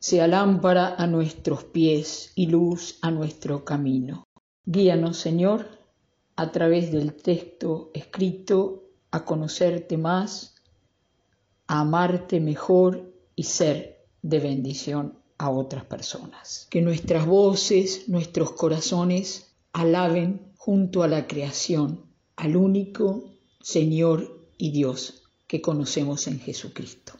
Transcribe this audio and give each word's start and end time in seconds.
sea 0.00 0.26
lámpara 0.26 0.94
a 0.96 1.06
nuestros 1.06 1.64
pies 1.64 2.32
y 2.34 2.46
luz 2.46 2.98
a 3.02 3.10
nuestro 3.10 3.64
camino. 3.66 4.26
Guíanos, 4.64 5.18
Señor, 5.18 5.66
a 6.36 6.50
través 6.52 6.90
del 6.90 7.14
texto 7.14 7.90
escrito 7.92 8.88
a 9.10 9.26
conocerte 9.26 9.98
más, 9.98 10.54
a 11.66 11.80
amarte 11.80 12.40
mejor 12.40 13.12
y 13.36 13.42
ser 13.42 14.06
de 14.22 14.40
bendición 14.40 15.18
a 15.36 15.50
otras 15.50 15.84
personas. 15.84 16.66
Que 16.70 16.80
nuestras 16.80 17.26
voces, 17.26 18.08
nuestros 18.08 18.52
corazones 18.52 19.54
alaben 19.74 20.52
junto 20.56 21.02
a 21.02 21.08
la 21.08 21.26
creación 21.26 22.06
al 22.36 22.56
único 22.56 23.34
Señor 23.60 24.48
y 24.56 24.70
Dios 24.70 25.24
que 25.46 25.60
conocemos 25.60 26.26
en 26.26 26.40
Jesucristo. 26.40 27.12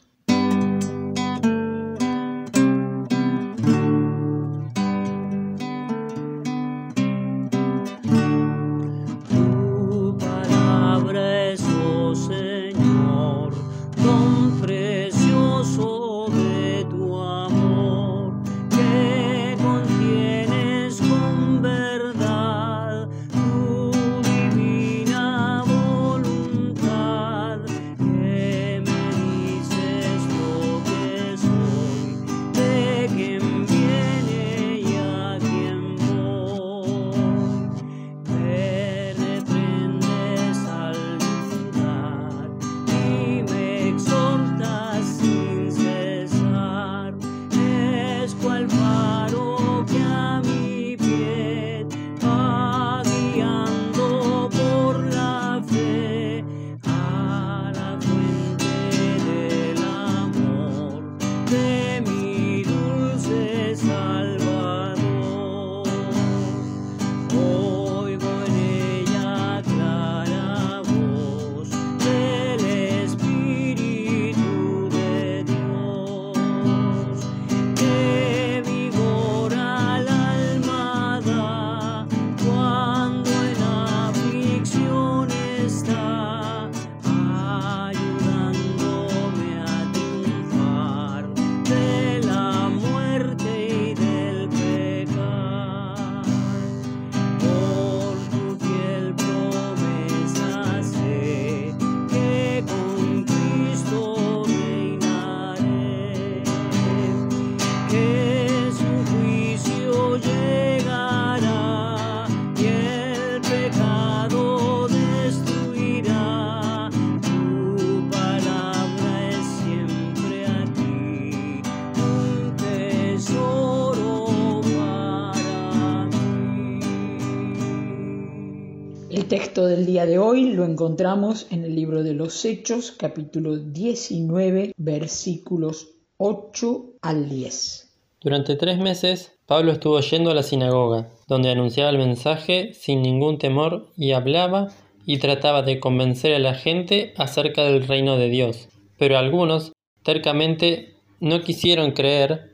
Texto 129.51 129.67
del 129.67 129.85
día 129.85 130.05
de 130.05 130.17
hoy 130.17 130.53
lo 130.53 130.63
encontramos 130.63 131.47
en 131.49 131.65
el 131.65 131.75
libro 131.75 132.03
de 132.03 132.13
los 132.13 132.45
Hechos, 132.45 132.93
capítulo 132.93 133.57
19, 133.57 134.71
versículos 134.77 135.89
8 136.15 136.85
al 137.01 137.27
10. 137.27 137.89
Durante 138.21 138.55
tres 138.55 138.77
meses, 138.77 139.33
Pablo 139.45 139.73
estuvo 139.73 139.99
yendo 139.99 140.31
a 140.31 140.35
la 140.35 140.43
sinagoga, 140.43 141.09
donde 141.27 141.51
anunciaba 141.51 141.89
el 141.89 141.97
mensaje 141.97 142.73
sin 142.73 143.01
ningún 143.01 143.39
temor 143.39 143.89
y 143.97 144.13
hablaba 144.13 144.69
y 145.05 145.17
trataba 145.17 145.63
de 145.63 145.81
convencer 145.81 146.33
a 146.33 146.39
la 146.39 146.53
gente 146.53 147.13
acerca 147.17 147.63
del 147.63 147.85
reino 147.85 148.15
de 148.15 148.29
Dios. 148.29 148.69
Pero 148.97 149.17
algunos, 149.17 149.73
tercamente, 150.03 150.93
no 151.19 151.41
quisieron 151.41 151.91
creer 151.91 152.53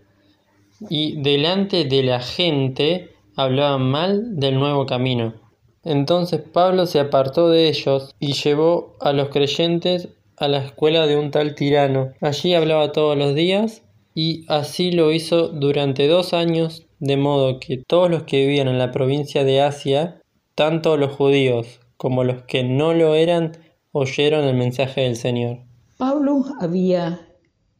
y 0.90 1.22
delante 1.22 1.86
de 1.86 2.02
la 2.02 2.22
gente 2.22 3.12
hablaban 3.36 3.84
mal 3.84 4.40
del 4.40 4.56
nuevo 4.56 4.88
camino. 4.88 5.47
Entonces 5.88 6.42
Pablo 6.42 6.86
se 6.86 7.00
apartó 7.00 7.50
de 7.50 7.70
ellos 7.70 8.14
y 8.20 8.34
llevó 8.34 8.96
a 9.00 9.14
los 9.14 9.30
creyentes 9.30 10.10
a 10.36 10.50
la 10.50 10.58
escuela 10.58 11.08
de 11.08 11.16
un 11.16 11.32
tal 11.32 11.56
tirano. 11.56 12.12
Allí 12.20 12.54
hablaba 12.54 12.92
todos 12.92 13.18
los 13.18 13.34
días 13.34 13.84
y 14.14 14.44
así 14.50 14.92
lo 14.92 15.14
hizo 15.14 15.48
durante 15.48 16.08
dos 16.08 16.34
años, 16.34 16.86
de 17.00 17.16
modo 17.16 17.62
que 17.62 17.78
todos 17.78 18.12
los 18.12 18.24
que 18.24 18.46
vivían 18.46 18.68
en 18.68 18.80
la 18.80 18.92
provincia 18.92 19.46
de 19.46 19.62
Asia, 19.62 20.22
tanto 20.56 20.98
los 20.98 21.14
judíos 21.14 21.80
como 21.96 22.26
los 22.26 22.44
que 22.44 22.64
no 22.64 22.94
lo 22.94 23.16
eran, 23.16 23.54
oyeron 23.94 24.44
el 24.44 24.58
mensaje 24.58 25.02
del 25.02 25.16
Señor. 25.16 25.60
Pablo 25.98 26.44
había 26.60 27.30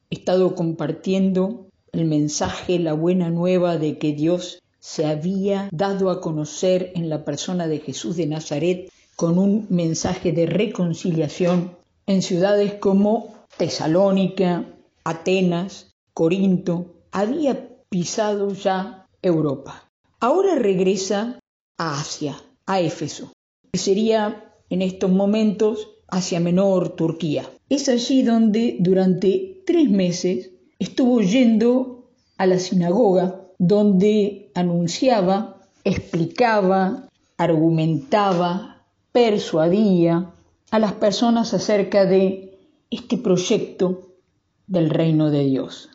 estado 0.10 0.56
compartiendo 0.56 1.68
el 1.92 2.06
mensaje, 2.06 2.80
la 2.80 2.94
buena 2.94 3.30
nueva 3.30 3.78
de 3.78 3.98
que 3.98 4.14
Dios 4.14 4.60
se 4.88 5.06
había 5.06 5.68
dado 5.74 6.10
a 6.10 6.22
conocer 6.22 6.94
en 6.96 7.10
la 7.10 7.26
persona 7.26 7.68
de 7.68 7.80
Jesús 7.80 8.16
de 8.16 8.26
Nazaret 8.26 8.90
con 9.18 9.38
un 9.38 9.68
mensaje 9.70 10.32
de 10.32 10.46
reconciliación 10.46 11.76
en 12.06 12.22
ciudades 12.22 12.76
como 12.76 13.34
Tesalónica, 13.58 14.66
Atenas, 15.04 15.94
Corinto, 16.14 16.96
había 17.12 17.68
pisado 17.90 18.54
ya 18.54 19.06
Europa. 19.22 19.90
Ahora 20.22 20.56
regresa 20.56 21.38
a 21.78 22.00
Asia, 22.00 22.42
a 22.66 22.80
Éfeso, 22.80 23.34
que 23.74 23.80
sería 23.80 24.54
en 24.70 24.82
estos 24.82 25.12
momentos 25.12 25.90
Asia 26.08 26.40
Menor, 26.40 26.96
Turquía. 26.96 27.44
Es 27.68 27.90
allí 27.90 28.24
donde 28.24 28.78
durante 28.80 29.64
tres 29.66 29.90
meses 29.90 30.52
estuvo 30.80 31.20
yendo 31.20 32.10
a 32.38 32.46
la 32.46 32.58
sinagoga 32.58 33.44
donde 33.60 34.47
anunciaba, 34.58 35.58
explicaba, 35.84 37.10
argumentaba, 37.38 38.82
persuadía 39.12 40.32
a 40.72 40.80
las 40.80 40.94
personas 40.94 41.54
acerca 41.54 42.06
de 42.06 42.58
este 42.90 43.20
proyecto 43.20 44.16
del 44.66 44.90
reino 44.90 45.30
de 45.30 45.44
Dios. 45.46 45.90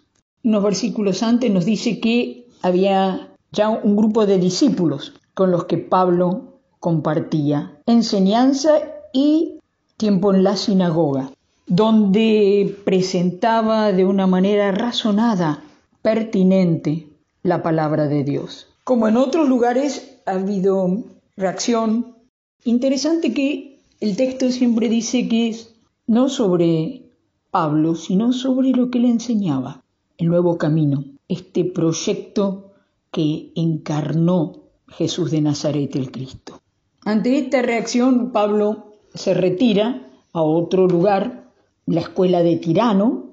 Unos 0.44 0.62
versículos 0.62 1.24
antes 1.24 1.50
nos 1.50 1.64
dice 1.64 1.98
que 1.98 2.46
había 2.62 3.34
ya 3.50 3.68
un 3.68 3.96
grupo 3.96 4.26
de 4.26 4.38
discípulos 4.38 5.12
con 5.34 5.50
los 5.50 5.64
que 5.64 5.78
Pablo 5.78 6.60
compartía 6.78 7.80
enseñanza 7.86 8.78
y 9.12 9.58
tiempo 9.96 10.32
en 10.32 10.44
la 10.44 10.56
sinagoga, 10.56 11.32
donde 11.66 12.76
presentaba 12.84 13.90
de 13.90 14.04
una 14.04 14.28
manera 14.28 14.70
razonada, 14.70 15.64
pertinente, 16.00 17.11
la 17.42 17.62
palabra 17.62 18.08
de 18.08 18.24
Dios. 18.24 18.68
Como 18.84 19.08
en 19.08 19.16
otros 19.16 19.48
lugares 19.48 20.18
ha 20.26 20.32
habido 20.32 21.04
reacción. 21.36 22.16
Interesante 22.64 23.32
que 23.32 23.78
el 24.00 24.16
texto 24.16 24.50
siempre 24.50 24.88
dice 24.88 25.28
que 25.28 25.48
es 25.48 25.74
no 26.06 26.28
sobre 26.28 27.02
Pablo, 27.50 27.94
sino 27.94 28.32
sobre 28.32 28.70
lo 28.70 28.90
que 28.90 28.98
le 28.98 29.08
enseñaba, 29.08 29.82
el 30.18 30.28
nuevo 30.28 30.58
camino, 30.58 31.04
este 31.28 31.64
proyecto 31.64 32.72
que 33.10 33.52
encarnó 33.54 34.62
Jesús 34.88 35.30
de 35.30 35.40
Nazaret 35.40 35.94
el 35.96 36.10
Cristo. 36.10 36.60
Ante 37.04 37.38
esta 37.38 37.62
reacción, 37.62 38.30
Pablo 38.32 38.94
se 39.14 39.34
retira 39.34 40.08
a 40.32 40.42
otro 40.42 40.86
lugar, 40.86 41.50
la 41.86 42.00
escuela 42.00 42.42
de 42.42 42.56
Tirano, 42.56 43.26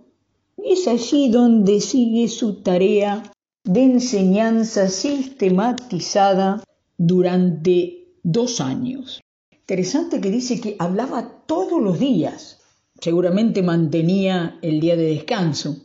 y 0.58 0.74
es 0.74 0.88
allí 0.88 1.30
donde 1.30 1.80
sigue 1.80 2.28
su 2.28 2.56
tarea 2.56 3.32
de 3.64 3.84
enseñanza 3.84 4.90
sistematizada 4.90 6.64
durante 6.98 8.08
dos 8.24 8.62
años. 8.62 9.22
Interesante 9.52 10.20
que 10.22 10.32
dice 10.32 10.60
que 10.60 10.76
hablaba 10.80 11.44
todos 11.46 11.82
los 11.82 12.00
días. 12.00 12.60
Seguramente 13.00 13.62
mantenía 13.62 14.58
el 14.62 14.80
día 14.80 14.96
de 14.96 15.04
descanso, 15.04 15.78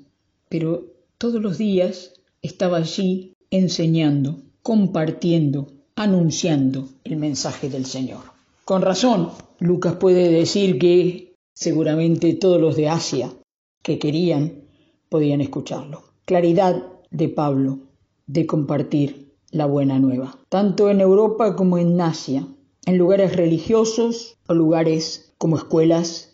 pero 0.49 0.87
todos 1.19 1.41
los 1.41 1.59
días 1.59 2.13
estaba 2.43 2.79
allí 2.79 3.35
enseñando, 3.51 4.43
compartiendo, 4.63 5.73
anunciando 5.97 6.89
el 7.05 7.17
mensaje 7.17 7.69
del 7.69 7.87
Señor. 7.87 8.23
Con 8.65 8.83
razón, 8.83 9.31
Lucas 9.59 9.97
puede 9.97 10.31
decir 10.31 10.79
que 10.79 11.35
seguramente 11.53 12.33
todos 12.35 12.61
los 12.61 12.77
de 12.77 12.89
Asia 12.89 13.33
que 13.83 13.99
querían 13.99 14.63
podían 15.09 15.41
escucharlo. 15.41 16.05
Claridad 16.25 16.94
de 17.15 17.29
Pablo 17.29 17.79
de 18.27 18.47
compartir 18.47 19.33
la 19.51 19.67
buena 19.67 20.01
nueva, 20.01 20.39
tanto 20.49 20.91
en 20.91 21.01
Europa 21.01 21.55
como 21.55 21.79
en 21.79 22.01
Asia, 22.01 22.47
en 22.87 22.99
lugares 22.99 23.37
religiosos 23.37 24.37
o 24.49 24.55
lugares 24.55 25.33
como 25.39 25.57
escuelas 25.57 26.33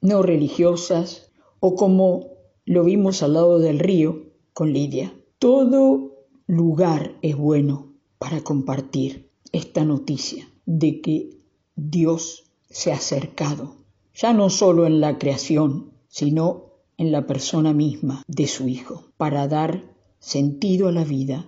no 0.00 0.22
religiosas 0.22 1.30
o 1.60 1.76
como 1.76 2.28
lo 2.64 2.82
vimos 2.84 3.22
al 3.22 3.34
lado 3.34 3.58
del 3.58 3.78
río 3.78 4.32
con 4.54 4.72
Lidia. 4.72 5.12
Todo 5.38 6.26
lugar 6.46 7.12
es 7.22 7.36
bueno 7.36 7.92
para 8.18 8.42
compartir 8.42 9.30
esta 9.52 9.84
noticia 9.84 10.48
de 10.64 11.00
que 11.00 11.30
Dios 11.76 12.44
se 12.70 12.90
ha 12.90 12.96
acercado, 12.96 13.76
ya 14.14 14.32
no 14.32 14.48
solo 14.48 14.86
en 14.86 15.00
la 15.00 15.18
creación, 15.18 15.92
sino 16.08 16.72
en 16.96 17.12
la 17.12 17.26
persona 17.26 17.72
misma 17.72 18.22
de 18.26 18.46
su 18.46 18.68
Hijo, 18.68 19.04
para 19.16 19.46
dar 19.46 19.91
sentido 20.22 20.86
a 20.88 20.92
la 20.92 21.04
vida, 21.04 21.46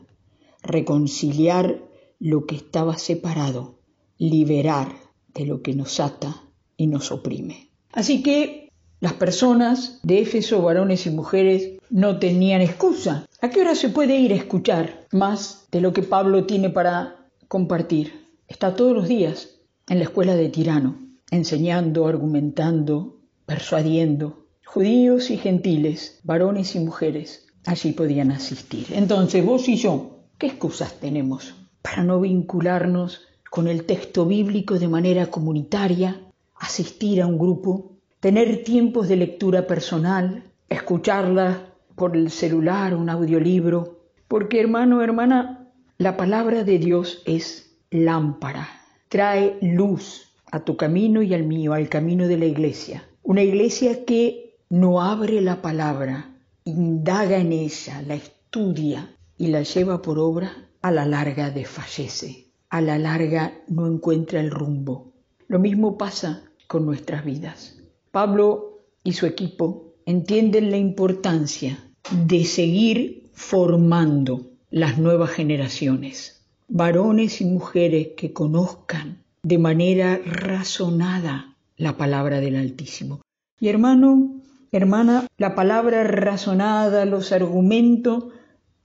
reconciliar 0.62 1.80
lo 2.18 2.44
que 2.44 2.56
estaba 2.56 2.98
separado, 2.98 3.78
liberar 4.18 4.92
de 5.32 5.46
lo 5.46 5.62
que 5.62 5.74
nos 5.74 6.00
ata 6.00 6.42
y 6.76 6.88
nos 6.88 7.12
oprime. 7.12 7.70
Así 7.92 8.22
que 8.22 8.68
las 9.00 9.12
personas 9.12 10.00
de 10.02 10.20
Éfeso, 10.20 10.60
varones 10.60 11.06
y 11.06 11.10
mujeres, 11.10 11.72
no 11.88 12.18
tenían 12.18 12.62
excusa. 12.62 13.26
¿A 13.40 13.50
qué 13.50 13.60
hora 13.60 13.76
se 13.76 13.90
puede 13.90 14.18
ir 14.18 14.32
a 14.32 14.36
escuchar 14.36 15.06
más 15.12 15.68
de 15.70 15.80
lo 15.80 15.92
que 15.92 16.02
Pablo 16.02 16.44
tiene 16.44 16.68
para 16.68 17.28
compartir? 17.46 18.26
Está 18.48 18.74
todos 18.74 18.92
los 18.92 19.06
días 19.06 19.60
en 19.88 19.98
la 19.98 20.04
escuela 20.04 20.34
de 20.34 20.48
Tirano, 20.48 20.98
enseñando, 21.30 22.08
argumentando, 22.08 23.20
persuadiendo, 23.46 24.44
Judíos 24.66 25.30
y 25.30 25.36
gentiles, 25.36 26.18
varones 26.24 26.74
y 26.74 26.80
mujeres, 26.80 27.43
allí 27.66 27.92
podían 27.92 28.30
asistir. 28.30 28.86
Entonces, 28.92 29.44
vos 29.44 29.68
y 29.68 29.76
yo, 29.76 30.18
¿qué 30.38 30.46
excusas 30.46 31.00
tenemos 31.00 31.54
para 31.82 32.02
no 32.02 32.20
vincularnos 32.20 33.22
con 33.50 33.68
el 33.68 33.84
texto 33.84 34.26
bíblico 34.26 34.78
de 34.78 34.88
manera 34.88 35.26
comunitaria, 35.26 36.20
asistir 36.56 37.22
a 37.22 37.26
un 37.26 37.38
grupo, 37.38 37.92
tener 38.20 38.64
tiempos 38.64 39.08
de 39.08 39.16
lectura 39.16 39.66
personal, 39.66 40.44
escucharla 40.68 41.72
por 41.94 42.16
el 42.16 42.30
celular, 42.30 42.94
un 42.94 43.10
audiolibro? 43.10 44.00
Porque 44.28 44.60
hermano, 44.60 45.02
hermana, 45.02 45.68
la 45.98 46.16
palabra 46.16 46.64
de 46.64 46.78
Dios 46.78 47.22
es 47.26 47.76
lámpara, 47.90 48.68
trae 49.08 49.58
luz 49.62 50.32
a 50.50 50.60
tu 50.60 50.76
camino 50.76 51.22
y 51.22 51.34
al 51.34 51.44
mío, 51.44 51.72
al 51.72 51.88
camino 51.88 52.26
de 52.26 52.38
la 52.38 52.46
iglesia. 52.46 53.04
Una 53.22 53.42
iglesia 53.42 54.04
que 54.04 54.56
no 54.68 55.00
abre 55.00 55.40
la 55.40 55.62
palabra, 55.62 56.33
indaga 56.64 57.38
en 57.38 57.52
ella, 57.52 58.02
la 58.02 58.14
estudia 58.14 59.14
y 59.36 59.48
la 59.48 59.62
lleva 59.62 60.00
por 60.00 60.18
obra, 60.18 60.68
a 60.80 60.90
la 60.90 61.06
larga 61.06 61.50
desfallece, 61.50 62.46
a 62.70 62.80
la 62.80 62.98
larga 62.98 63.54
no 63.68 63.86
encuentra 63.86 64.40
el 64.40 64.50
rumbo. 64.50 65.12
Lo 65.48 65.58
mismo 65.58 65.96
pasa 65.98 66.42
con 66.66 66.86
nuestras 66.86 67.24
vidas. 67.24 67.78
Pablo 68.10 68.80
y 69.02 69.12
su 69.12 69.26
equipo 69.26 69.94
entienden 70.06 70.70
la 70.70 70.76
importancia 70.76 71.78
de 72.10 72.44
seguir 72.44 73.30
formando 73.32 74.50
las 74.70 74.98
nuevas 74.98 75.30
generaciones, 75.30 76.42
varones 76.68 77.40
y 77.40 77.44
mujeres 77.44 78.08
que 78.16 78.32
conozcan 78.32 79.22
de 79.42 79.58
manera 79.58 80.20
razonada 80.24 81.56
la 81.76 81.96
palabra 81.96 82.40
del 82.40 82.56
Altísimo. 82.56 83.20
Y 83.60 83.68
hermano, 83.68 84.42
Hermana, 84.76 85.28
la 85.38 85.54
palabra 85.54 86.02
razonada, 86.02 87.04
los 87.04 87.30
argumentos, 87.30 88.24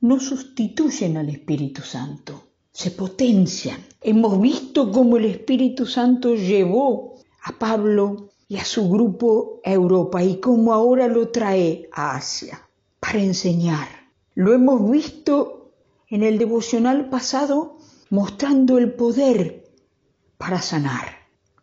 no 0.01 0.19
sustituyen 0.19 1.17
al 1.17 1.29
Espíritu 1.29 1.81
Santo, 1.81 2.43
se 2.71 2.91
potencian. 2.91 3.83
Hemos 3.99 4.39
visto 4.39 4.91
cómo 4.91 5.17
el 5.17 5.25
Espíritu 5.25 5.87
Santo 5.87 6.35
llevó 6.35 7.15
a 7.41 7.53
Pablo 7.53 8.29
y 8.47 8.57
a 8.57 8.65
su 8.65 8.87
grupo 8.87 9.61
a 9.65 9.71
Europa 9.71 10.23
y 10.23 10.39
cómo 10.39 10.73
ahora 10.73 11.07
lo 11.07 11.29
trae 11.29 11.89
a 11.91 12.15
Asia 12.15 12.69
para 12.99 13.17
enseñar. 13.17 13.87
Lo 14.35 14.53
hemos 14.53 14.91
visto 14.91 15.71
en 16.07 16.21
el 16.21 16.37
devocional 16.37 17.09
pasado 17.09 17.79
mostrando 18.11 18.77
el 18.77 18.93
poder 18.93 19.63
para 20.37 20.61
sanar, 20.61 21.07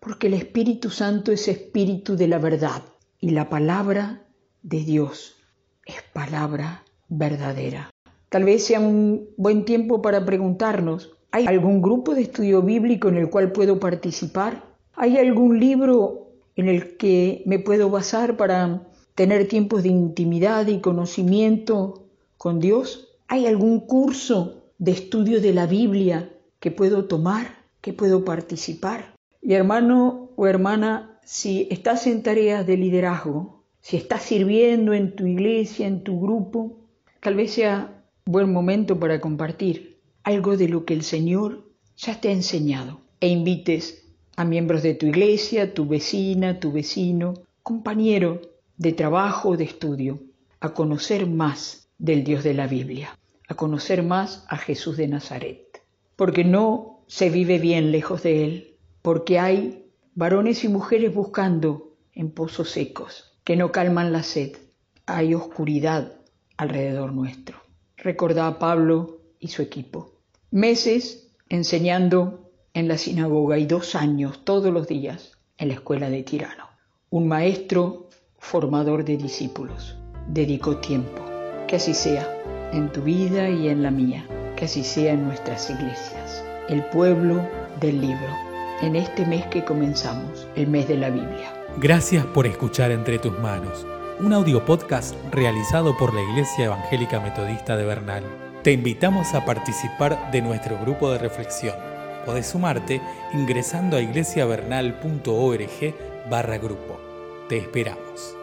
porque 0.01 0.27
el 0.27 0.35
Espíritu 0.35 0.91
Santo 0.91 1.31
es 1.31 1.47
espíritu 1.47 2.17
de 2.17 2.27
la 2.27 2.39
verdad 2.39 2.83
y 3.21 3.31
la 3.31 3.49
palabra 3.49 4.27
de 4.63 4.81
Dios 4.81 5.37
es 5.85 5.97
palabra 6.13 6.85
verdadera. 7.09 7.91
Tal 8.29 8.45
vez 8.45 8.67
sea 8.67 8.81
un 8.81 9.29
buen 9.37 9.65
tiempo 9.65 10.03
para 10.03 10.25
preguntarnos, 10.25 11.17
¿hay 11.31 11.47
algún 11.47 11.81
grupo 11.81 12.15
de 12.15 12.23
estudio 12.23 12.63
bíblico 12.63 13.09
en 13.09 13.17
el 13.17 13.31
cual 13.31 13.53
puedo 13.53 13.79
participar? 13.79 14.65
¿Hay 14.95 15.17
algún 15.17 15.61
libro 15.61 16.33
en 16.57 16.69
el 16.69 16.97
que 16.97 17.43
me 17.47 17.59
puedo 17.59 17.89
basar 17.91 18.37
para 18.37 18.83
tener 19.15 19.47
tiempos 19.49 19.83
de 19.83 19.91
intimidad 19.91 20.67
y 20.67 20.81
conocimiento 20.81 22.07
con 22.37 22.61
Dios? 22.61 23.09
¿Hay 23.29 23.47
algún 23.47 23.81
curso 23.81 24.65
de 24.79 24.91
estudio 24.93 25.41
de 25.41 25.55
la 25.55 25.67
Biblia 25.67 26.31
que 26.61 26.71
puedo 26.71 27.07
tomar, 27.07 27.47
que 27.81 27.93
puedo 27.93 28.25
participar? 28.25 29.15
Y 29.41 29.55
hermano 29.55 30.31
o 30.37 30.47
hermana, 30.47 31.16
si 31.27 31.67
estás 31.73 32.07
en 32.07 32.23
tareas 32.23 32.65
de 32.69 32.77
liderazgo, 32.77 33.65
si 33.81 33.97
estás 33.97 34.23
sirviendo 34.23 34.95
en 34.95 35.17
tu 35.17 35.27
iglesia, 35.27 35.89
en 35.89 36.05
tu 36.05 36.21
grupo, 36.21 36.79
tal 37.21 37.35
vez 37.35 37.53
sea 37.53 38.05
buen 38.25 38.53
momento 38.53 39.01
para 39.01 39.21
compartir 39.21 39.99
algo 40.23 40.57
de 40.57 40.69
lo 40.69 40.85
que 40.85 40.95
el 40.95 41.03
Señor 41.03 41.69
ya 41.97 42.21
te 42.21 42.29
ha 42.29 42.33
enseñado 42.33 43.01
e 43.21 43.27
invites 43.27 44.05
a 44.37 44.45
miembros 44.45 44.85
de 44.85 44.95
tu 44.95 45.07
iglesia, 45.07 45.75
tu 45.75 45.89
vecina, 45.89 46.61
tu 46.61 46.71
vecino, 46.71 47.35
compañero 47.65 48.41
de 48.77 48.93
trabajo, 48.93 49.57
de 49.57 49.65
estudio, 49.65 50.21
a 50.61 50.75
conocer 50.75 51.27
más 51.27 51.89
del 51.99 52.23
Dios 52.23 52.45
de 52.45 52.55
la 52.55 52.69
Biblia, 52.69 53.19
a 53.49 53.55
conocer 53.55 54.05
más 54.05 54.45
a 54.49 54.59
Jesús 54.59 54.97
de 54.97 55.09
Nazaret, 55.09 55.83
porque 56.15 56.45
no 56.45 57.01
se 57.09 57.31
vive 57.31 57.59
bien 57.59 57.91
lejos 57.91 58.23
de 58.23 58.45
Él, 58.45 58.77
porque 59.03 59.41
hay 59.41 59.86
varones 60.17 60.65
y 60.65 60.69
mujeres 60.69 61.15
buscando 61.15 61.93
en 62.15 62.31
pozos 62.31 62.71
secos 62.71 63.39
que 63.45 63.55
no 63.55 63.71
calman 63.71 64.13
la 64.13 64.23
sed. 64.23 64.57
Hay 65.05 65.35
oscuridad 65.35 66.15
alrededor 66.57 67.13
nuestro. 67.13 67.59
Recordá 67.99 68.49
a 68.49 68.59
Pablo 68.59 69.21
y 69.39 69.49
su 69.49 69.63
equipo. 69.63 70.15
Meses 70.51 71.29
enseñando 71.51 72.51
en 72.73 72.89
la 72.89 72.97
sinagoga 72.97 73.59
y 73.59 73.67
dos 73.67 73.95
años 73.95 74.43
todos 74.43 74.73
los 74.73 74.89
días 74.89 75.33
en 75.59 75.69
la 75.69 75.75
escuela 75.75 76.09
de 76.09 76.23
Tirano. 76.23 76.65
Un 77.11 77.29
maestro 77.29 78.09
formador 78.39 79.05
de 79.05 79.19
discípulos. 79.19 79.97
Dedicó 80.29 80.79
tiempo. 80.79 81.23
Que 81.69 81.77
así 81.77 81.93
sea 81.93 82.27
en 82.73 82.91
tu 82.91 83.03
vida 83.03 83.51
y 83.51 83.69
en 83.69 83.83
la 83.83 83.91
mía. 83.91 84.27
Que 84.57 84.65
así 84.65 84.83
sea 84.83 85.13
en 85.13 85.25
nuestras 85.25 85.69
iglesias. 85.69 86.43
El 86.71 86.85
pueblo 86.87 87.47
del 87.81 88.01
libro 88.01 88.46
en 88.83 88.97
este 88.97 89.25
mes 89.25 89.47
que 89.47 89.65
comenzamos, 89.65 90.47
el 90.55 90.69
mes 90.69 90.89
de 90.89 90.97
la 90.97 91.11
Biblia. 91.11 91.53
Gracias 91.79 92.25
por 92.27 92.47
escuchar 92.47 92.91
Entre 92.91 93.19
tus 93.19 93.39
manos, 93.39 93.87
un 94.21 94.33
audio 94.33 94.65
podcast 94.65 95.15
realizado 95.31 95.97
por 95.97 96.15
la 96.15 96.23
Iglesia 96.23 96.67
Evangélica 96.67 97.21
Metodista 97.21 97.77
de 97.77 97.85
Bernal. 97.85 98.25
Te 98.63 98.73
invitamos 98.73 99.35
a 99.35 99.45
participar 99.45 100.31
de 100.31 100.43
nuestro 100.43 100.79
grupo 100.79 101.11
de 101.11 101.19
reflexión. 101.19 101.77
Podés 102.25 102.47
sumarte 102.47 103.01
ingresando 103.33 103.97
a 103.97 104.01
iglesiavernal.org 104.01 105.95
barra 106.29 106.59
grupo. 106.59 107.01
Te 107.49 107.59
esperamos. 107.59 108.37